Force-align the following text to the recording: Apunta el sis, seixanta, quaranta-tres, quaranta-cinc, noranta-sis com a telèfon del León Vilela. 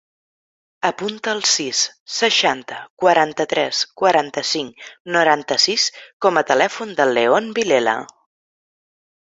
Apunta 0.87 1.33
el 1.37 1.43
sis, 1.49 1.81
seixanta, 2.13 2.79
quaranta-tres, 3.03 3.83
quaranta-cinc, 4.03 4.83
noranta-sis 5.19 5.87
com 6.27 6.41
a 6.41 6.45
telèfon 6.55 6.97
del 7.03 7.15
León 7.21 7.53
Vilela. 7.61 7.99